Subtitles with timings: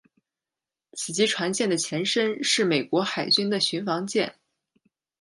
[0.93, 4.33] 此级船舰的前身是美国海军的巡防舰。